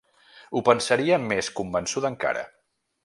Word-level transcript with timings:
Ho 0.57 0.61
pensaria 0.69 1.19
més 1.33 1.51
convençuda 1.59 2.11
encara. 2.17 2.43